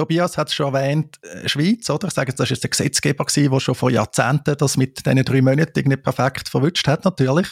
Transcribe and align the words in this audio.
Tobias 0.00 0.38
hat 0.38 0.48
es 0.48 0.54
schon 0.54 0.74
erwähnt, 0.74 1.18
äh, 1.22 1.46
Schweiz, 1.46 1.90
oder? 1.90 2.08
Ich 2.08 2.14
sage 2.14 2.30
jetzt, 2.30 2.40
das 2.40 2.50
ist 2.50 2.62
der 2.62 2.70
Gesetzgeber 2.70 3.26
gewesen, 3.26 3.50
der 3.50 3.60
schon 3.60 3.74
vor 3.74 3.90
Jahrzehnten 3.90 4.56
das 4.56 4.78
mit 4.78 5.04
diesen 5.04 5.24
drei 5.26 5.42
Monaten 5.42 5.86
nicht 5.86 6.02
perfekt 6.02 6.48
verwünscht 6.48 6.88
hat, 6.88 7.04
natürlich. 7.04 7.48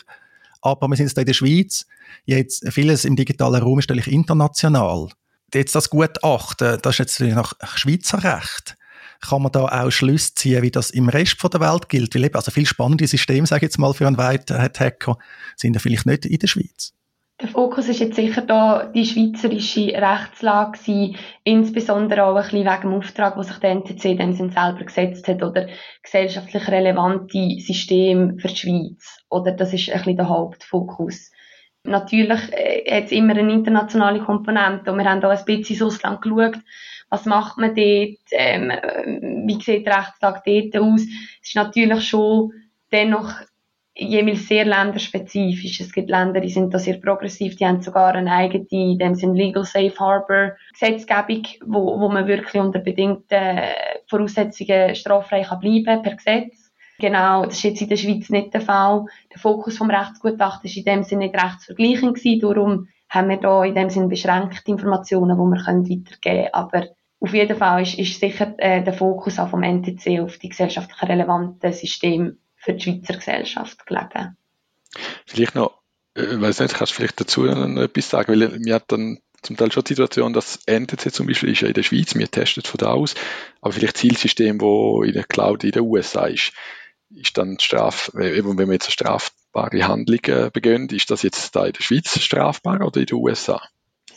Aber 0.62 0.88
wir 0.88 0.96
sind 0.96 1.08
jetzt 1.08 1.18
in 1.18 1.26
der 1.26 1.34
Schweiz. 1.34 1.84
Jetzt, 2.24 2.64
vieles 2.72 3.04
im 3.04 3.16
digitalen 3.16 3.62
Raum 3.62 3.78
ist 3.80 3.90
natürlich 3.90 4.10
international. 4.10 5.10
Jetzt 5.52 5.74
das 5.74 5.90
Gutachten, 5.90 6.78
das 6.80 6.94
ist 6.94 7.20
jetzt 7.20 7.20
nach 7.20 7.52
Schweizer 7.74 8.24
Recht. 8.24 8.78
Kann 9.20 9.42
man 9.42 9.52
da 9.52 9.66
auch 9.66 9.90
Schlüsse 9.90 10.34
ziehen, 10.34 10.62
wie 10.62 10.70
das 10.70 10.88
im 10.90 11.10
Rest 11.10 11.36
der 11.42 11.60
Welt 11.60 11.90
gilt? 11.90 12.14
Weil 12.14 12.24
eben, 12.24 12.34
also 12.34 12.50
viel 12.50 12.64
spannende 12.64 13.06
Systeme, 13.06 13.46
sage 13.46 13.66
ich 13.66 13.72
jetzt 13.72 13.78
mal, 13.78 13.92
für 13.92 14.06
einen 14.06 14.16
Whitehead-Hacker 14.16 15.18
sind 15.54 15.74
ja 15.74 15.80
vielleicht 15.80 16.06
nicht 16.06 16.24
in 16.24 16.38
der 16.38 16.46
Schweiz. 16.46 16.94
Der 17.40 17.48
Fokus 17.48 17.88
ist 17.88 18.00
jetzt 18.00 18.16
sicher 18.16 18.42
da 18.42 18.86
die 18.86 19.06
schweizerische 19.06 19.92
Rechtslage 19.92 20.72
gewesen, 20.72 21.16
insbesondere 21.44 22.24
auch 22.24 22.34
ein 22.34 22.42
bisschen 22.42 22.66
wegen 22.66 22.80
dem 22.80 22.94
Auftrag, 22.94 23.34
den 23.34 23.44
sich 23.44 23.58
der 23.58 23.70
NTC 23.76 24.18
dann 24.18 24.34
selber 24.34 24.84
gesetzt 24.84 25.28
hat 25.28 25.44
oder 25.44 25.68
gesellschaftlich 26.02 26.66
relevante 26.66 27.60
Systeme 27.60 28.36
für 28.38 28.48
die 28.48 28.56
Schweiz. 28.56 29.24
Oder 29.30 29.52
das 29.52 29.72
ist 29.72 29.88
ein 29.88 29.98
bisschen 29.98 30.16
der 30.16 30.28
Hauptfokus. 30.28 31.30
Natürlich 31.84 32.40
äh, 32.52 32.96
hat 32.96 33.04
es 33.04 33.12
immer 33.12 33.36
eine 33.36 33.52
internationale 33.52 34.18
Komponente 34.18 34.90
und 34.90 34.98
wir 34.98 35.08
haben 35.08 35.24
auch 35.24 35.30
ein 35.30 35.44
bisschen 35.44 35.76
ins 35.76 35.82
Ausland 35.82 36.20
geschaut, 36.20 36.58
was 37.08 37.24
macht 37.24 37.56
man 37.56 37.74
dort, 37.74 38.18
ähm, 38.32 38.72
wie 39.46 39.62
sieht 39.62 39.86
die 39.86 39.90
Rechtslage 39.90 40.42
dort 40.44 40.82
aus. 40.82 41.02
Es 41.40 41.48
ist 41.48 41.54
natürlich 41.54 42.02
schon 42.08 42.52
dennoch 42.90 43.32
jeweils 43.98 44.46
sehr 44.46 44.64
länderspezifisch. 44.64 45.80
Es 45.80 45.92
gibt 45.92 46.08
Länder, 46.08 46.40
die 46.40 46.50
sind 46.50 46.72
da 46.72 46.78
sehr 46.78 46.98
progressiv, 46.98 47.56
die 47.56 47.66
haben 47.66 47.82
sogar 47.82 48.14
eine 48.14 48.32
eigene, 48.32 48.66
in 48.70 48.98
dem 48.98 49.14
Sinne 49.14 49.34
Legal 49.34 49.64
Safe 49.64 49.94
Harbor 49.98 50.56
Gesetzgebung, 50.72 51.46
wo, 51.66 52.00
wo 52.00 52.08
man 52.08 52.26
wirklich 52.26 52.60
unter 52.60 52.78
bedingten 52.78 53.58
Voraussetzungen 54.06 54.94
straffrei 54.94 55.42
kann 55.42 55.60
bleiben 55.60 56.02
per 56.02 56.14
Gesetz. 56.14 56.70
Genau, 57.00 57.44
das 57.44 57.54
ist 57.54 57.62
jetzt 57.62 57.82
in 57.82 57.88
der 57.88 57.96
Schweiz 57.96 58.28
nicht 58.28 58.54
der 58.54 58.60
Fall. 58.60 59.04
Der 59.32 59.40
Fokus 59.40 59.78
vom 59.78 59.90
Rechtsgutachten 59.90 60.68
ist 60.68 60.76
in 60.76 60.84
dem 60.84 61.02
Sinne 61.04 61.26
nicht 61.26 61.34
rechtsvergleichend 61.34 62.14
gewesen, 62.14 62.40
darum 62.40 62.88
haben 63.08 63.28
wir 63.28 63.36
da 63.38 63.64
in 63.64 63.74
dem 63.74 63.90
Sinne 63.90 64.08
beschränkte 64.08 64.70
Informationen, 64.70 65.36
die 65.36 65.56
wir 65.56 65.64
können 65.64 65.88
weitergeben 65.88 66.20
können. 66.22 66.48
Aber 66.52 66.86
auf 67.20 67.34
jeden 67.34 67.56
Fall 67.56 67.82
ist, 67.82 67.98
ist 67.98 68.20
sicher 68.20 68.54
äh, 68.58 68.82
der 68.82 68.92
Fokus 68.92 69.38
auch 69.38 69.48
vom 69.48 69.62
NTC 69.62 70.20
auf 70.20 70.38
die 70.38 70.50
gesellschaftlich 70.50 71.02
relevanten 71.02 71.72
Systeme 71.72 72.36
für 72.58 72.74
die 72.74 72.80
Schweizer 72.80 73.14
Gesellschaft 73.14 73.86
gelegen. 73.86 74.36
Vielleicht 75.26 75.54
noch, 75.54 75.80
äh, 76.14 76.40
weiß 76.40 76.60
nicht, 76.60 76.74
kannst 76.74 76.92
du 76.92 76.96
vielleicht 76.96 77.20
dazu 77.20 77.42
noch 77.42 77.82
etwas 77.82 78.10
sagen, 78.10 78.32
weil 78.32 78.64
wir 78.64 78.74
hat 78.74 78.90
dann 78.92 79.18
zum 79.42 79.56
Teil 79.56 79.70
schon 79.70 79.84
die 79.84 79.94
Situation, 79.94 80.32
dass 80.32 80.60
NTC 80.66 81.12
zum 81.12 81.26
Beispiel 81.26 81.50
ist 81.50 81.60
ja 81.60 81.68
in 81.68 81.74
der 81.74 81.82
Schweiz, 81.82 82.14
wir 82.14 82.30
testen 82.30 82.64
von 82.64 82.78
da 82.78 82.92
aus, 82.92 83.14
aber 83.60 83.72
vielleicht 83.72 83.96
Zielsystem, 83.96 84.60
wo 84.60 85.02
in 85.02 85.12
der 85.12 85.24
Cloud 85.24 85.64
in 85.64 85.70
den 85.70 85.82
USA 85.82 86.26
ist, 86.26 86.52
ist 87.14 87.38
dann 87.38 87.58
Straf, 87.58 88.10
eben 88.14 88.58
wenn 88.58 88.68
wir 88.68 88.74
jetzt 88.74 88.86
eine 88.86 88.92
strafbare 88.92 89.86
Handlung 89.86 90.20
äh, 90.24 90.50
begehen, 90.52 90.88
ist 90.88 91.10
das 91.10 91.22
jetzt 91.22 91.54
da 91.54 91.66
in 91.66 91.72
der 91.72 91.82
Schweiz 91.82 92.20
strafbar 92.20 92.80
oder 92.84 93.00
in 93.00 93.06
den 93.06 93.16
USA? 93.16 93.62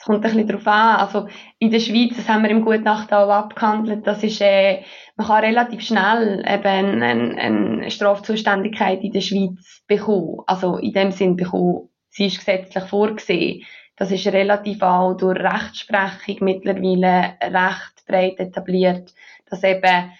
Es 0.01 0.05
kommt 0.05 0.25
ein 0.25 0.31
bisschen 0.31 0.47
darauf 0.47 0.65
an. 0.65 0.95
Also 0.95 1.27
in 1.59 1.69
der 1.69 1.79
Schweiz, 1.79 2.15
das 2.15 2.27
haben 2.27 2.41
wir 2.41 2.49
im 2.49 2.65
Gutachten 2.65 3.13
auch 3.13 3.29
abgehandelt, 3.29 4.07
das 4.07 4.23
ist, 4.23 4.41
äh, 4.41 4.81
man 5.15 5.27
kann 5.27 5.43
relativ 5.43 5.81
schnell 5.81 6.39
eben 6.39 7.03
eine, 7.03 7.37
eine 7.37 7.91
Strafzuständigkeit 7.91 9.03
in 9.03 9.11
der 9.11 9.21
Schweiz 9.21 9.83
bekommen. 9.85 10.39
Also 10.47 10.77
in 10.77 10.93
dem 10.93 11.11
Sinn 11.11 11.35
bekommen, 11.35 11.89
sie 12.09 12.25
ist 12.25 12.39
gesetzlich 12.39 12.83
vorgesehen. 12.85 13.63
Das 13.95 14.09
ist 14.09 14.25
relativ 14.25 14.81
auch 14.81 15.13
durch 15.13 15.39
Rechtsprechung 15.39 16.37
mittlerweile 16.39 17.35
recht 17.39 18.03
breit 18.07 18.39
etabliert, 18.39 19.13
dass 19.51 19.63
eben 19.63 20.13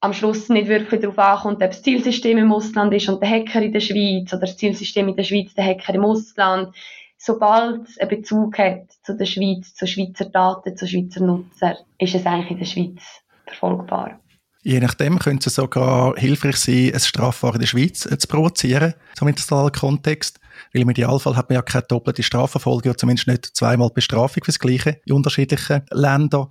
am 0.00 0.14
Schluss 0.14 0.48
nicht 0.48 0.66
wirklich 0.66 1.00
darauf 1.00 1.18
ankommt, 1.20 1.62
ob 1.62 1.70
das 1.70 1.82
Zielsystem 1.84 2.38
im 2.38 2.52
Ausland 2.52 2.92
ist 2.92 3.08
und 3.08 3.22
der 3.22 3.30
Hacker 3.30 3.62
in 3.62 3.72
der 3.72 3.80
Schweiz 3.80 4.32
oder 4.32 4.40
das 4.40 4.56
Zielsystem 4.56 5.06
in 5.06 5.14
der 5.14 5.22
Schweiz, 5.22 5.54
der 5.54 5.64
Hacker 5.64 5.94
im 5.94 6.04
Ausland 6.04 6.74
sobald 7.18 7.88
es 7.88 7.98
einen 7.98 8.08
Bezug 8.08 8.58
hat 8.58 8.86
zu 9.02 9.14
der 9.16 9.26
Schweiz, 9.26 9.74
zu 9.74 9.86
Schweizer 9.86 10.26
Daten, 10.26 10.76
zu 10.76 10.86
Schweizer 10.86 11.20
Nutzer, 11.20 11.76
ist 11.98 12.14
es 12.14 12.24
eigentlich 12.24 12.50
in 12.52 12.58
der 12.58 12.64
Schweiz 12.64 13.02
verfolgbar. 13.46 14.18
Je 14.62 14.80
nachdem 14.80 15.18
könnte 15.18 15.48
es 15.48 15.54
sogar 15.54 16.14
hilfreich 16.16 16.56
sein, 16.56 16.92
ein 16.92 17.00
Strafverfahren 17.00 17.56
in 17.56 17.60
der 17.60 17.66
Schweiz 17.68 18.06
äh, 18.06 18.18
zu 18.18 18.28
provozieren, 18.28 18.94
zum 19.16 19.28
internationalen 19.28 19.72
Kontext. 19.72 20.40
Weil 20.72 20.82
im 20.82 20.90
Idealfall 20.90 21.36
hat 21.36 21.48
man 21.48 21.54
ja 21.54 21.62
keine 21.62 21.84
doppelte 21.84 22.22
Strafverfolgung, 22.22 22.90
oder 22.90 22.98
zumindest 22.98 23.28
nicht 23.28 23.56
zweimal 23.56 23.90
Bestrafung 23.90 24.44
fürs 24.44 24.58
Gleiche 24.58 25.00
in 25.06 25.14
unterschiedlichen 25.14 25.82
Ländern. 25.90 26.48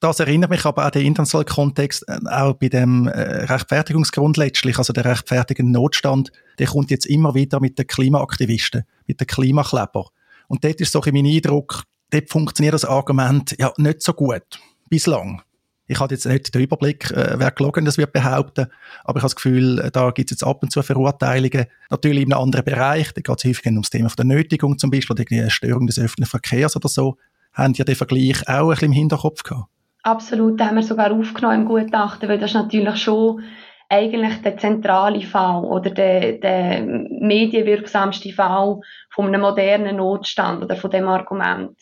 Das 0.00 0.18
erinnert 0.18 0.48
mich 0.48 0.64
aber 0.64 0.86
an 0.86 0.92
den 0.92 1.04
internationalen 1.04 1.46
Kontext, 1.46 2.08
äh, 2.08 2.18
auch 2.30 2.54
bei 2.54 2.70
dem 2.70 3.06
äh, 3.06 3.44
Rechtfertigungsgrund 3.44 4.38
letztlich, 4.38 4.78
also 4.78 4.94
der 4.94 5.04
rechtfertigende 5.04 5.72
Notstand, 5.72 6.32
der 6.58 6.68
kommt 6.68 6.90
jetzt 6.90 7.04
immer 7.04 7.34
wieder 7.34 7.60
mit 7.60 7.78
den 7.78 7.86
Klimaaktivisten, 7.86 8.84
mit 9.06 9.20
den 9.20 9.26
Klimakleber. 9.26 10.06
Und 10.48 10.64
dort 10.64 10.80
ist 10.80 10.92
so 10.92 11.02
mein 11.12 11.26
Eindruck, 11.26 11.84
dort 12.08 12.30
funktioniert 12.30 12.72
das 12.72 12.86
Argument 12.86 13.54
ja 13.58 13.72
nicht 13.76 14.02
so 14.02 14.14
gut. 14.14 14.58
Bislang. 14.88 15.42
Ich 15.86 16.00
habe 16.00 16.14
jetzt 16.14 16.24
nicht 16.24 16.54
den 16.54 16.62
Überblick, 16.62 17.10
äh, 17.10 17.34
wer 17.36 17.50
gelogen 17.50 17.84
das 17.84 17.98
wird 17.98 18.14
behaupten, 18.14 18.68
aber 19.04 19.18
ich 19.18 19.22
habe 19.22 19.34
das 19.34 19.36
Gefühl, 19.36 19.80
äh, 19.80 19.90
da 19.90 20.12
gibt 20.12 20.30
es 20.30 20.36
jetzt 20.36 20.44
ab 20.44 20.62
und 20.62 20.72
zu 20.72 20.82
Verurteilungen. 20.82 21.66
Natürlich 21.90 22.22
in 22.22 22.32
einem 22.32 22.42
anderen 22.42 22.64
Bereich, 22.64 23.12
da 23.12 23.20
geht 23.20 23.38
es 23.38 23.44
häufig 23.44 23.66
um 23.66 23.82
das 23.82 23.90
Thema 23.90 24.08
der 24.08 24.24
Nötigung 24.24 24.78
zum 24.78 24.90
Beispiel, 24.90 25.14
oder 25.14 25.24
die 25.24 25.50
Störung 25.50 25.86
des 25.86 25.98
öffentlichen 25.98 26.30
Verkehrs 26.30 26.74
oder 26.74 26.88
so. 26.88 27.18
Haben 27.52 27.74
ja 27.74 27.84
den 27.84 27.96
Vergleich 27.96 28.48
auch 28.48 28.68
ein 28.68 28.68
bisschen 28.70 28.86
im 28.86 28.92
Hinterkopf 28.92 29.42
gehabt? 29.42 29.68
Absolut, 30.02 30.58
da 30.58 30.66
haben 30.66 30.76
wir 30.76 30.82
sogar 30.82 31.12
aufgenommen 31.12 31.62
im 31.62 31.64
Gutachten, 31.66 32.28
weil 32.28 32.38
das 32.38 32.50
ist 32.50 32.54
natürlich 32.54 32.96
schon 32.96 33.42
eigentlich 33.90 34.40
der 34.42 34.56
zentrale 34.56 35.20
Fall 35.20 35.64
oder 35.64 35.90
der, 35.90 36.38
der 36.38 36.82
medienwirksamste 36.82 38.32
Fall 38.32 38.80
von 39.10 39.26
einem 39.26 39.40
modernen 39.42 39.96
Notstand 39.96 40.62
oder 40.62 40.76
von 40.76 40.90
dem 40.90 41.08
Argument. 41.08 41.76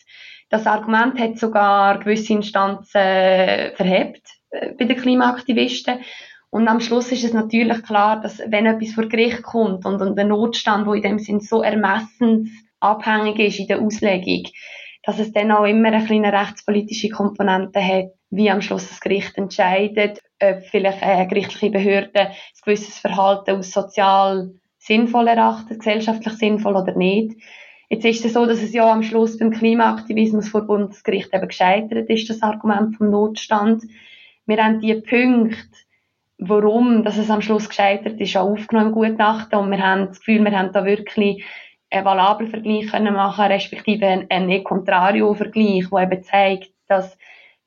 Das 0.49 0.65
Argument 0.65 1.19
hat 1.19 1.37
sogar 1.37 1.99
gewisse 1.99 2.33
Instanzen 2.33 2.91
verhebt 3.75 4.27
äh, 4.49 4.73
bei 4.77 4.85
den 4.85 4.97
Klimaaktivisten. 4.97 5.99
Und 6.49 6.67
am 6.67 6.79
Schluss 6.79 7.11
ist 7.11 7.23
es 7.23 7.33
natürlich 7.33 7.83
klar, 7.83 8.19
dass 8.21 8.39
wenn 8.47 8.65
etwas 8.65 8.93
vor 8.93 9.07
Gericht 9.07 9.43
kommt 9.43 9.85
und, 9.85 10.01
und 10.01 10.17
der 10.17 10.25
Notstand, 10.25 10.87
wo 10.87 10.93
in 10.93 11.03
dem 11.03 11.19
Sinn 11.19 11.39
so 11.41 11.61
ermessensabhängig 11.61 13.37
ist 13.37 13.59
in 13.59 13.67
der 13.67 13.81
Auslegung, 13.81 14.49
dass 15.09 15.17
es 15.17 15.33
dann 15.33 15.51
auch 15.51 15.65
immer 15.65 15.87
eine 15.87 16.05
kleine 16.05 16.31
rechtspolitische 16.31 17.09
Komponente 17.09 17.83
hat, 17.83 18.11
wie 18.29 18.51
am 18.51 18.61
Schluss 18.61 18.87
das 18.89 18.99
Gericht 18.99 19.35
entscheidet, 19.39 20.21
ob 20.39 20.61
vielleicht 20.65 21.01
eine 21.01 21.27
gerichtliche 21.27 21.71
Behörde 21.71 22.19
ein 22.19 22.35
gewisses 22.63 22.99
Verhalten 22.99 23.57
aus 23.57 23.71
sozial 23.71 24.51
sinnvoll 24.77 25.27
erachtet, 25.27 25.79
gesellschaftlich 25.79 26.35
sinnvoll 26.35 26.75
oder 26.75 26.93
nicht. 26.93 27.41
Jetzt 27.89 28.05
ist 28.05 28.23
es 28.23 28.33
so, 28.33 28.45
dass 28.45 28.61
es 28.61 28.71
ja 28.71 28.87
am 28.87 29.01
Schluss 29.01 29.39
beim 29.39 29.49
Klimaaktivismus 29.49 30.49
vor 30.49 30.67
Bundesgericht 30.67 31.33
eben 31.33 31.47
gescheitert 31.47 32.07
ist, 32.07 32.29
das 32.29 32.43
Argument 32.43 32.95
vom 32.95 33.09
Notstand. 33.09 33.85
Wir 34.45 34.63
haben 34.63 34.79
die 34.79 34.93
Punkte, 34.93 35.57
warum 36.37 37.03
dass 37.03 37.17
es 37.17 37.31
am 37.31 37.41
Schluss 37.41 37.67
gescheitert 37.67 38.21
ist, 38.21 38.37
auch 38.37 38.51
aufgenommen 38.51 38.89
im 38.89 38.93
Gutachten 38.93 39.57
und 39.57 39.71
wir 39.71 39.81
haben 39.81 40.05
das 40.05 40.19
Gefühl, 40.19 40.45
wir 40.45 40.55
haben 40.55 40.71
da 40.71 40.85
wirklich 40.85 41.43
einen 41.91 42.05
valablen 42.05 42.49
Vergleich 42.49 42.87
können 42.87 43.13
machen, 43.13 43.45
respektive 43.45 44.05
einen, 44.05 44.29
einen 44.29 44.63
Contrario-Vergleich, 44.63 45.89
der 45.89 45.99
eben 45.99 46.23
zeigt, 46.23 46.71
dass 46.87 47.17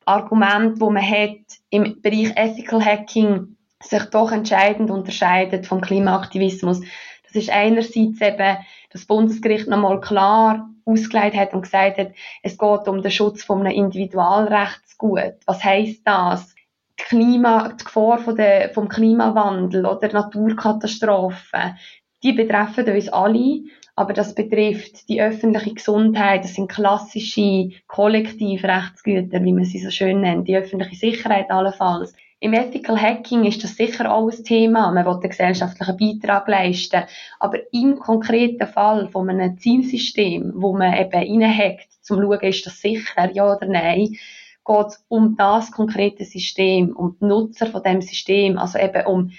Argument, 0.04 0.80
wo 0.80 0.90
man 0.90 1.08
hat 1.08 1.38
im 1.70 2.00
Bereich 2.00 2.32
Ethical 2.36 2.84
Hacking 2.84 3.56
sich 3.82 4.04
doch 4.04 4.32
entscheidend 4.32 4.90
unterscheidet 4.90 5.66
vom 5.66 5.80
Klimaaktivismus. 5.80 6.80
Das 7.26 7.34
ist 7.42 7.50
einerseits 7.50 8.20
eben, 8.20 8.56
das 8.90 9.06
Bundesgericht 9.06 9.68
nochmal 9.68 10.00
klar 10.00 10.68
ausgelegt 10.84 11.36
hat 11.36 11.54
und 11.54 11.62
gesagt 11.62 11.98
hat, 11.98 12.12
es 12.42 12.58
geht 12.58 12.88
um 12.88 13.02
den 13.02 13.10
Schutz 13.10 13.42
von 13.42 13.60
einem 13.60 13.72
Individualrechtsgut. 13.72 15.36
Was 15.46 15.64
heißt 15.64 16.02
das? 16.04 16.54
Die 16.98 17.04
Klima, 17.04 17.70
die 17.70 17.84
Gefahr 17.84 18.18
von 18.18 18.36
der, 18.36 18.70
vom 18.74 18.88
Klimawandel 18.88 19.86
oder 19.86 20.12
Naturkatastrophen, 20.12 21.76
die 22.22 22.32
betreffen 22.32 22.88
uns 22.88 23.08
alle 23.08 23.62
aber 23.94 24.14
das 24.14 24.34
betrifft 24.34 25.08
die 25.08 25.20
öffentliche 25.20 25.74
Gesundheit, 25.74 26.44
das 26.44 26.54
sind 26.54 26.70
klassische 26.70 27.70
Kollektivrechtsgüter, 27.88 29.42
wie 29.44 29.52
man 29.52 29.64
sie 29.64 29.80
so 29.80 29.90
schön 29.90 30.20
nennt, 30.20 30.48
die 30.48 30.56
öffentliche 30.56 30.96
Sicherheit 30.96 31.50
allenfalls. 31.50 32.14
Im 32.40 32.54
Ethical 32.54 33.00
Hacking 33.00 33.44
ist 33.44 33.62
das 33.62 33.76
sicher 33.76 34.12
auch 34.12 34.28
ein 34.28 34.44
Thema. 34.44 34.90
Man 34.90 35.04
will 35.04 35.12
einen 35.12 35.30
gesellschaftlichen 35.30 35.96
Beitrag 35.96 36.48
leisten. 36.48 37.04
Aber 37.38 37.58
im 37.72 38.00
konkreten 38.00 38.66
Fall 38.66 39.08
von 39.10 39.30
einem 39.30 39.58
Zielsystem, 39.58 40.52
wo 40.56 40.76
man 40.76 40.96
eben 40.96 41.12
reinhackt, 41.12 41.92
zum 42.00 42.20
schauen, 42.20 42.40
ist 42.40 42.66
das 42.66 42.80
sicher, 42.80 43.30
ja 43.32 43.54
oder 43.54 43.66
nein, 43.66 44.16
geht 44.64 44.86
es 44.88 45.04
um 45.06 45.36
das 45.36 45.70
konkrete 45.70 46.24
System, 46.24 46.96
um 46.96 47.16
die 47.20 47.26
Nutzer 47.26 47.68
von 47.68 47.82
dem 47.84 48.00
System, 48.00 48.58
also 48.58 48.76
eben 48.76 49.06
um 49.06 49.30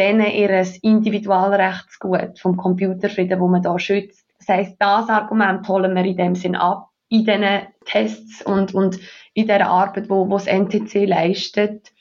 denen 0.00 0.26
ihr 0.32 0.66
Individualrechtsgut 0.82 2.38
vom 2.40 2.56
Computerfrieden, 2.56 3.38
wo 3.38 3.48
man 3.48 3.62
da 3.62 3.78
schützt. 3.78 4.26
Das 4.38 4.48
heißt, 4.48 4.76
das 4.78 5.08
Argument 5.08 5.68
holen 5.68 5.94
wir 5.94 6.04
in 6.04 6.16
dem 6.16 6.34
Sinn 6.34 6.56
ab. 6.56 6.88
in 7.08 7.24
diesen 7.24 7.44
Tests 7.84 8.42
und, 8.42 8.72
und 8.72 8.98
in 9.34 9.46
der 9.46 9.68
Arbeit, 9.68 10.08
wo, 10.08 10.28
wo 10.28 10.34
das 10.34 10.46
NTC 10.46 11.06
leistet. 11.06 11.92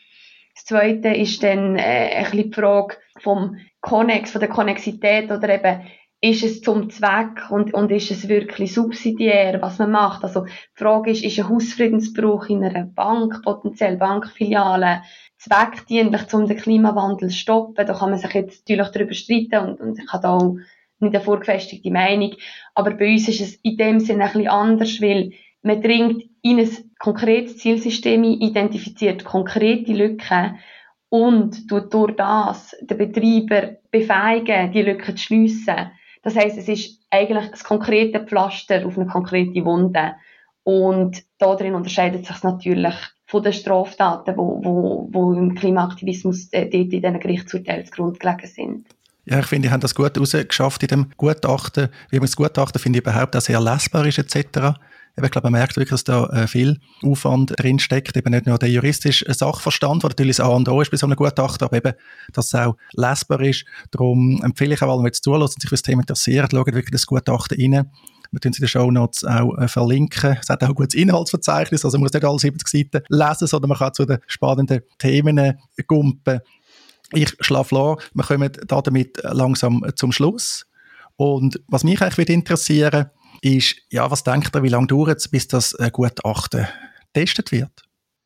Das 0.56 0.66
Zweite 0.66 1.10
ist 1.10 1.42
dann 1.44 1.78
äh, 1.78 2.26
ein 2.26 2.32
die 2.32 2.52
Frage 2.54 2.98
vom 3.20 3.58
Connex, 3.82 4.32
von 4.32 4.42
der 4.42 4.50
Konnexität 4.50 5.32
oder 5.32 5.50
eben 5.50 5.82
ist 6.22 6.44
es 6.44 6.62
zum 6.62 6.90
Zweck 6.90 7.50
und, 7.50 7.74
und 7.74 7.92
ist 7.92 8.12
es 8.12 8.28
wirklich 8.28 8.74
subsidiär, 8.74 9.62
was 9.62 9.80
man 9.80 9.92
macht? 9.92 10.24
Also, 10.24 10.46
die 10.46 10.52
Frage 10.74 11.12
ist, 11.12 11.24
ist 11.24 11.40
ein 11.40 11.50
Hausfriedensbruch 11.50 12.50
in 12.50 12.64
einer 12.64 12.86
Bank, 12.86 13.42
potenziell 13.44 13.96
Bankfiliale, 13.96 15.02
zweckdienlich, 15.40 16.34
um 16.34 16.48
den 16.48 16.58
Klimawandel 16.58 17.30
zu 17.30 17.36
stoppen? 17.36 17.86
Da 17.86 17.94
kann 17.94 18.12
man 18.12 18.20
sich 18.20 18.34
jetzt 18.34 18.70
natürlich 18.70 18.92
darüber 18.92 19.14
streiten 19.14 19.70
und, 19.70 19.82
und 19.82 20.00
ich 20.00 20.12
habe 20.12 20.24
da 20.24 20.34
auch 20.36 20.56
nicht 21.00 21.16
eine 21.16 21.24
vorgefestigte 21.24 21.92
Meinung. 21.92 22.34
Aber 22.76 22.92
bei 22.92 23.14
uns 23.14 23.28
ist 23.28 23.42
es 23.42 23.56
in 23.56 23.78
dem 23.78 24.00
Sinne 24.00 24.26
ein 24.26 24.34
bisschen 24.34 24.50
anders, 24.50 25.02
weil 25.02 25.32
man 25.62 25.82
dringt 25.82 26.24
in 26.42 26.60
ein 26.60 26.70
konkretes 27.00 27.58
Zielsystem 27.58 28.24
identifiziert 28.24 29.24
konkrete 29.24 29.94
Lücken 29.94 30.60
und 31.10 31.68
tut 31.68 31.94
durch 31.94 32.16
das 32.16 32.76
den 32.82 32.98
Betreiber 32.98 33.78
befähigen, 33.92 34.72
die 34.72 34.84
Lücken 34.84 35.18
zu 35.18 35.24
schliessen. 35.24 35.92
Das 36.22 36.36
heißt, 36.36 36.58
es 36.58 36.68
ist 36.68 37.02
eigentlich 37.10 37.50
das 37.50 37.64
konkrete 37.64 38.20
Pflaster 38.20 38.86
auf 38.86 38.98
eine 38.98 39.08
konkrete 39.08 39.66
Wunde. 39.66 40.16
Und 40.64 41.24
darin 41.40 41.74
unterscheidet 41.74 42.26
sich 42.26 42.44
natürlich 42.44 42.96
von 43.30 43.44
den 43.44 43.54
Straftaten, 43.54 44.36
wo, 44.38 44.60
wo, 44.64 45.08
wo 45.12 45.34
im 45.34 45.54
Klimaaktivismus 45.54 46.48
äh, 46.52 46.64
dort 46.64 46.74
in 46.74 46.90
diesen 46.90 47.20
Gerichtsurteilen 47.20 47.86
zugrunde 47.86 48.18
gelegen 48.18 48.48
sind. 48.48 48.88
Ja, 49.26 49.40
ich 49.40 49.46
finde, 49.46 49.68
ich 49.68 49.72
habe 49.72 49.82
das 49.82 49.94
gut 49.94 50.20
rausgeschafft 50.20 50.82
in 50.82 50.88
dem 50.88 51.12
Gutachten. 51.16 51.90
Wie 52.10 52.18
man 52.18 52.26
das 52.26 52.36
Gutachten, 52.36 52.82
finde 52.82 52.98
ich 52.98 53.06
überhaupt 53.06 53.36
auch 53.36 53.42
sehr 53.42 53.62
lesbar 53.62 54.08
ist, 54.08 54.18
etc. 54.18 54.80
Ich 55.22 55.32
glaube, 55.32 55.46
man 55.46 55.60
merkt 55.60 55.76
wirklich, 55.76 55.92
dass 55.92 56.04
da 56.04 56.26
äh, 56.28 56.48
viel 56.48 56.80
Aufwand 57.04 57.54
drin 57.60 57.78
steckt. 57.78 58.18
Eben 58.18 58.32
nicht 58.32 58.48
nur 58.48 58.58
der 58.58 58.70
juristische 58.70 59.32
Sachverstand, 59.32 60.02
der 60.02 60.10
natürlich 60.10 60.38
das 60.38 60.46
A 60.48 60.50
und 60.50 60.68
O 60.68 60.82
ist 60.82 60.90
bei 60.90 60.98
so 60.98 61.06
einem 61.06 61.16
Gutachten, 61.16 61.68
aber 61.68 61.78
eben, 61.78 61.94
dass 62.34 62.48
es 62.48 62.56
auch 62.56 62.78
lesbar 62.94 63.42
ist. 63.42 63.64
Darum 63.92 64.42
empfehle 64.44 64.74
ich 64.74 64.82
auch 64.82 64.90
allen, 64.90 65.04
die 65.04 65.08
jetzt 65.08 65.24
zuhören 65.24 65.44
und 65.44 65.52
sich 65.52 65.70
für 65.70 65.76
das 65.76 65.84
Thema 65.84 66.02
interessieren, 66.02 66.48
schauen 66.50 66.66
wirklich 66.66 66.92
das 66.92 67.06
Gutachten 67.06 67.60
rein. 67.62 67.92
Wir 68.32 68.40
tun 68.40 68.52
es 68.52 68.60
in 68.60 68.64
den 68.64 68.68
Show 68.68 68.92
Notes 68.92 69.24
auch 69.24 69.58
äh, 69.58 69.68
verlinken. 69.68 70.38
Es 70.42 70.50
hat 70.50 70.64
auch 70.64 70.70
ein 70.70 70.76
gutes 70.76 70.96
Inhaltsverzeichnis, 70.96 71.84
also 71.84 71.98
man 71.98 72.04
muss 72.04 72.14
nicht 72.14 72.26
alle 72.26 72.40
70 72.40 72.68
Seiten 72.68 73.04
lesen, 73.10 73.48
sondern 73.48 73.70
man 73.70 73.78
kann 73.78 73.94
zu 73.94 74.06
den 74.06 74.20
spannenden 74.28 74.82
Themen 74.98 75.58
gumpen. 75.88 76.42
Ich 77.14 77.36
schlage 77.40 77.66
vor, 77.66 77.98
wir 78.14 78.24
kommen 78.24 78.52
da 78.68 78.82
damit 78.82 79.18
langsam 79.24 79.84
zum 79.96 80.12
Schluss. 80.12 80.66
Und 81.16 81.60
was 81.68 81.84
mich 81.84 82.02
eigentlich 82.02 82.30
interessieren 82.30 83.08
ist, 83.42 83.76
ja, 83.90 84.10
was 84.10 84.24
denkt 84.24 84.56
ihr, 84.56 84.64
wie 84.64 84.70
lange 84.70 84.88
dauert 84.88 85.18
es, 85.18 85.28
bis 85.28 85.48
das 85.48 85.74
äh, 85.74 85.90
Gutachten 85.92 86.68
getestet 87.14 87.52
wird? 87.52 87.84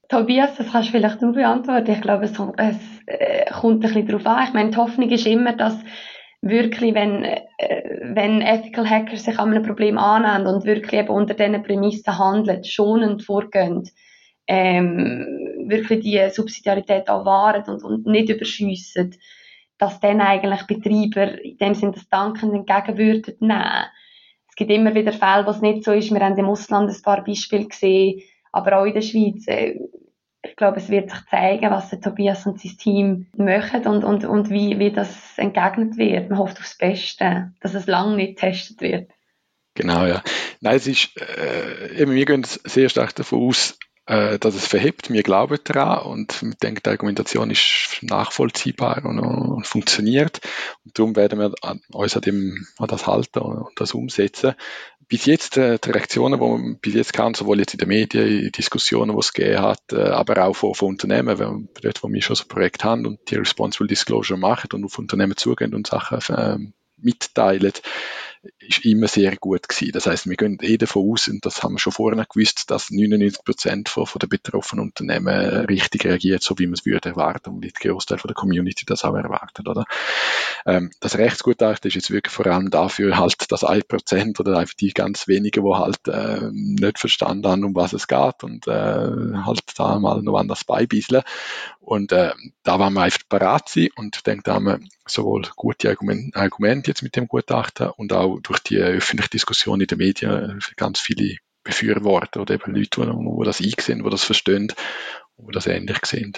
Tobias, 0.10 0.52
das 0.58 0.72
kannst 0.72 0.90
du 0.90 0.92
vielleicht 0.92 1.22
du 1.22 1.32
beantworten. 1.32 1.92
Ich 1.92 2.02
glaube, 2.02 2.26
es, 2.26 2.32
es 2.32 2.76
äh, 3.08 3.52
kommt 3.52 3.76
ein 3.76 3.80
bisschen 3.80 4.08
darauf 4.08 4.26
an. 4.26 4.48
Ich 4.48 4.54
meine, 4.54 4.72
die 4.72 4.78
Hoffnung 4.78 5.10
ist 5.10 5.26
immer, 5.26 5.54
dass 5.54 5.76
wirklich, 6.44 6.94
wenn, 6.94 7.24
äh, 7.24 7.42
wenn 8.14 8.42
Ethical 8.42 8.90
Hackers 8.90 9.24
sich 9.24 9.40
an 9.40 9.52
einem 9.52 9.64
Problem 9.64 9.98
annehmen 9.98 10.54
und 10.54 10.66
wirklich 10.66 10.94
eben 10.94 11.10
unter 11.10 11.34
diesen 11.34 11.64
Prämissen 11.64 12.18
handeln, 12.18 12.64
schonend 12.64 13.24
vorgehen, 13.24 13.90
ähm, 14.48 15.26
wirklich 15.68 16.02
die 16.02 16.30
Subsidiarität 16.30 17.10
auch 17.10 17.26
wahren 17.26 17.64
und, 17.68 17.84
und 17.84 18.06
nicht 18.06 18.30
überschiessen, 18.30 19.16
dass 19.78 20.02
dann 20.02 20.20
eigentlich 20.20 20.68
Betreiber 20.68 21.42
in 21.42 21.58
dem 21.58 21.74
Sinne 21.76 21.94
das 21.94 22.10
Danken 22.10 22.54
entgegen 22.54 22.98
würden 22.98 23.36
nehmen. 23.40 23.86
Es 24.50 24.56
gibt 24.56 24.70
immer 24.70 24.94
wieder 24.94 25.14
Fälle, 25.14 25.46
wo 25.46 25.52
es 25.52 25.62
nicht 25.62 25.86
so 25.86 25.94
ist. 25.94 26.14
Wir 26.14 26.20
haben 26.20 26.38
im 26.38 26.46
Ausland 26.46 26.90
ein 26.90 27.02
paar 27.02 27.24
Beispiele 27.24 27.66
gesehen, 27.66 28.22
aber 28.52 28.80
auch 28.80 28.86
in 28.86 28.94
der 28.94 29.02
Schweiz. 29.02 29.48
Äh, 29.48 29.80
ich 30.44 30.56
glaube, 30.56 30.78
es 30.78 30.90
wird 30.90 31.10
sich 31.10 31.26
zeigen, 31.30 31.72
was 31.72 31.90
der 31.90 32.02
Tobias 32.02 32.46
und 32.46 32.60
sein 32.60 32.78
Team 32.78 33.28
machen 33.38 33.88
und, 33.88 34.04
und, 34.04 34.26
und 34.26 34.50
wie, 34.50 34.78
wie 34.78 34.92
das 34.92 35.38
entgegnet 35.38 35.98
wird. 35.98 36.30
Man 36.30 36.40
hofft 36.40 36.60
aufs 36.60 36.78
Beste, 36.78 37.54
dass 37.62 37.74
es 37.74 37.88
lange 37.88 38.16
nicht 38.16 38.40
getestet 38.40 38.82
wird. 38.82 39.10
Genau, 39.76 40.06
ja. 40.06 40.22
Nein, 40.62 40.76
es 40.76 40.88
ist, 40.88 41.10
äh, 41.20 42.02
eben, 42.02 42.14
wir 42.14 42.26
gehen 42.26 42.44
sehr 42.44 42.90
stark 42.90 43.16
davon 43.16 43.48
aus, 43.48 43.78
äh, 44.06 44.38
dass 44.38 44.56
es 44.56 44.68
verhebt. 44.68 45.12
Wir 45.12 45.24
glauben 45.24 45.58
daran 45.64 46.06
und 46.06 46.42
wir 46.44 46.56
denken, 46.56 46.82
die 46.86 46.90
Argumentation 46.90 47.50
ist 47.50 48.00
nachvollziehbar 48.02 49.06
und, 49.06 49.20
und 49.20 49.66
funktioniert. 49.66 50.42
Und 50.84 51.00
darum 51.00 51.16
werden 51.16 51.40
wir 51.40 51.54
an, 51.62 51.82
uns 51.92 52.16
an, 52.16 52.22
dem, 52.22 52.68
an 52.78 52.88
das 52.88 53.08
halten 53.08 53.40
und, 53.40 53.70
das 53.78 53.94
umsetzen. 53.94 54.56
Bis 55.08 55.26
jetzt, 55.26 55.58
äh, 55.58 55.80
die 55.80 55.92
Reaktionen, 55.92 56.40
die 56.40 56.46
man 56.46 56.80
bis 56.80 56.94
jetzt 56.94 57.14
kann, 57.14 57.34
sowohl 57.34 57.60
jetzt 57.60 57.74
in 57.74 57.80
den 57.80 57.88
Medien, 57.88 58.46
in 58.46 58.52
Diskussionen, 58.52 59.12
die 59.12 59.20
es 59.20 59.34
gegeben 59.34 59.62
hat, 59.62 59.82
äh, 59.92 60.02
aber 60.02 60.46
auch 60.46 60.56
von, 60.56 60.74
von 60.76 60.90
Unternehmen, 60.90 61.40
wenn, 61.40 61.70
dort, 61.82 62.04
wo 62.04 62.10
wir 62.10 62.22
schon 62.22 62.36
so 62.36 62.44
ein 62.44 62.48
Projekt 62.48 62.84
haben 62.84 63.06
und 63.06 63.20
die 63.30 63.36
Responsible 63.36 63.88
Disclosure 63.88 64.40
machen 64.40 64.70
und 64.74 64.86
auf 64.86 64.98
Unternehmen 64.98 65.38
zugehen 65.38 65.74
und 65.74 65.88
Sachen 65.88 66.36
äh, 66.36 66.58
mitteilen, 66.98 67.74
ist 68.60 68.86
immer 68.86 69.08
sehr 69.08 69.36
gut 69.38 69.70
gewesen. 69.70 69.92
Das 69.94 70.06
heißt, 70.06 70.28
wir 70.28 70.36
gehen 70.36 70.58
eh 70.62 70.78
davon 70.78 71.12
aus, 71.12 71.28
und 71.28 71.46
das 71.46 71.64
haben 71.64 71.76
wir 71.76 71.80
schon 71.80 71.94
vorher 71.94 72.26
gewusst, 72.26 72.70
dass 72.72 72.90
99 72.92 73.44
Prozent 73.44 73.90
von, 73.90 74.06
von 74.06 74.20
der 74.20 74.28
betroffenen 74.28 74.86
Unternehmen 74.86 75.66
richtig 75.66 76.06
reagiert, 76.06 76.44
so 76.44 76.58
wie 76.60 76.68
man 76.68 76.74
es 76.74 76.86
würde 76.86 77.10
erwarten 77.10 77.52
und 77.52 77.60
nicht 77.60 77.80
Großteil 77.80 78.18
von 78.18 78.28
der 78.28 78.36
Community 78.36 78.86
das 78.86 79.04
auch 79.06 79.16
erwartet, 79.16 79.68
oder? 79.68 79.86
Ähm, 80.66 80.92
das 81.00 81.18
Rechtsgutachten 81.18 81.88
ist 81.88 81.96
jetzt 81.96 82.12
wirklich 82.12 82.34
vor 82.34 82.48
allem 82.48 82.70
dafür 82.70 83.18
halt, 83.18 83.52
dass 83.52 83.64
ein 83.64 83.84
Prozent 83.88 84.40
oder 84.40 84.58
einfach 84.58 84.76
die 84.76 84.92
ganz 84.92 85.28
wenigen, 85.28 85.64
wo 85.64 85.78
halt 85.78 86.08
äh, 86.08 86.50
nicht 86.52 87.00
verstanden 87.00 87.48
haben, 87.48 87.64
um 87.64 87.76
was 87.76 87.94
es 87.94 88.08
geht 88.08 88.44
und 88.44 88.68
äh, 88.68 88.72
halt 88.72 89.62
da 89.78 90.00
mal 90.00 90.22
noch 90.22 90.38
anders 90.38 90.64
beibisseln. 90.64 91.24
Und 91.80 92.12
äh, 92.12 92.32
da 92.64 92.80
waren 92.80 92.94
wir 92.94 93.02
einfach 93.02 93.28
parat 93.28 93.64
und 93.96 94.16
ich 94.16 94.24
denke, 94.24 94.44
da 94.44 94.56
haben 94.56 94.66
wir 94.66 94.80
sowohl 95.06 95.44
gute 95.56 95.90
Argumente, 95.90 96.92
jetzt 96.92 97.04
mit 97.04 97.16
dem 97.16 97.28
Gutachten 97.28 97.90
und 97.90 98.14
auch 98.14 98.40
durch 98.40 98.60
die 98.60 98.78
öffentliche 98.78 99.30
Diskussion 99.30 99.82
in 99.82 99.88
den 99.88 99.98
Medien 99.98 100.60
ganz 100.76 101.00
viele 101.00 101.38
Befürworter 101.64 102.42
oder 102.42 102.56
eben 102.56 102.76
Leute, 102.76 103.06
die, 103.06 103.46
das 103.46 103.62
einsehen, 103.62 104.04
die 104.04 104.10
das 104.10 104.24
verstehen 104.24 104.74
die 105.38 105.52
das 105.52 105.68
ähnlich 105.68 106.06
sehen. 106.06 106.34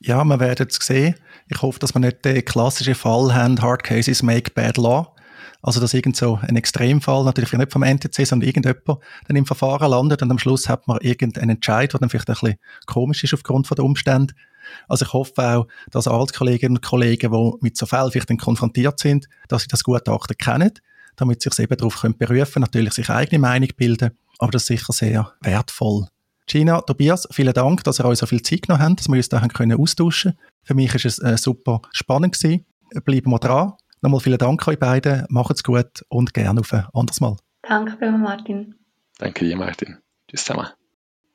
Ja, 0.00 0.24
wir 0.24 0.40
werden 0.40 0.66
es 0.68 0.76
sehen. 0.76 1.14
Ich 1.48 1.62
hoffe, 1.62 1.78
dass 1.78 1.94
wir 1.94 2.00
nicht 2.00 2.24
den 2.24 2.44
klassischen 2.44 2.94
Fall 2.94 3.34
haben, 3.34 3.60
Hard 3.60 3.84
Cases 3.84 4.22
make 4.22 4.50
bad 4.50 4.76
law. 4.76 5.14
Also, 5.62 5.80
dass 5.80 5.94
irgend 5.94 6.16
so 6.16 6.38
ein 6.42 6.56
Extremfall, 6.56 7.24
natürlich 7.24 7.52
nicht 7.52 7.72
vom 7.72 7.82
NTC, 7.82 8.26
sondern 8.26 8.46
irgendjemand 8.46 9.00
dann 9.26 9.36
im 9.36 9.46
Verfahren 9.46 9.90
landet 9.90 10.20
und 10.20 10.30
am 10.30 10.38
Schluss 10.38 10.68
hat 10.68 10.86
man 10.86 10.98
irgendeinen 11.00 11.50
Entscheid, 11.50 11.90
der 11.92 12.00
dann 12.00 12.10
vielleicht 12.10 12.28
ein 12.28 12.34
bisschen 12.34 12.58
komisch 12.86 13.24
ist 13.24 13.32
aufgrund 13.32 13.70
der 13.70 13.84
Umstände. 13.84 14.34
Also 14.88 15.04
ich 15.04 15.12
hoffe 15.12 15.42
auch, 15.42 15.66
dass 15.90 16.08
alle 16.08 16.26
Kolleginnen 16.26 16.76
und 16.76 16.82
Kollegen, 16.82 17.32
die 17.32 17.52
mit 17.60 17.76
so 17.76 17.86
Fällen 17.86 18.10
vielleicht 18.10 18.38
konfrontiert 18.40 18.98
sind, 18.98 19.28
dass 19.48 19.62
sie 19.62 19.68
das 19.68 19.84
Gutachten 19.84 20.36
kennen, 20.36 20.72
damit 21.16 21.42
sie 21.42 21.50
sich 21.50 21.64
eben 21.64 21.76
darauf 21.76 22.00
können 22.00 22.16
berufen 22.16 22.60
natürlich 22.60 22.94
sich 22.94 23.10
eigene 23.10 23.38
Meinung 23.38 23.68
bilden, 23.76 24.10
aber 24.38 24.52
das 24.52 24.62
ist 24.62 24.68
sicher 24.68 24.92
sehr 24.92 25.32
wertvoll. 25.40 26.06
Gina, 26.46 26.80
Tobias, 26.82 27.26
vielen 27.30 27.54
Dank, 27.54 27.84
dass 27.84 28.00
ihr 28.00 28.04
euch 28.04 28.18
so 28.18 28.26
viel 28.26 28.42
Zeit 28.42 28.62
genommen 28.62 28.82
habt, 28.82 29.00
dass 29.00 29.08
wir 29.08 29.16
uns 29.16 29.28
da 29.28 29.40
können 29.48 29.80
austauschen 29.80 30.32
können. 30.32 30.50
Für 30.62 30.74
mich 30.74 30.94
ist 30.94 31.04
es 31.04 31.18
äh, 31.18 31.38
super 31.38 31.80
spannend 31.92 32.38
gewesen. 32.38 32.66
Bleiben 33.04 33.30
wir 33.30 33.38
dran. 33.38 33.72
Nochmal 34.02 34.20
vielen 34.20 34.38
Dank 34.38 34.66
euch 34.68 34.78
beiden. 34.78 35.24
Macht's 35.30 35.64
gut 35.64 36.04
und 36.08 36.34
gerne 36.34 36.60
auf 36.60 36.72
ein 36.74 36.86
anderes 36.92 37.20
Mal. 37.20 37.36
Danke, 37.62 38.10
Martin. 38.12 38.74
Danke 39.18 39.46
dir, 39.46 39.56
Martin. 39.56 39.98
Tschüss 40.28 40.44
zusammen. 40.44 40.68